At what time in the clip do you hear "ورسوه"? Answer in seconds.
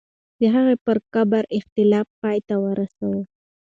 2.63-3.21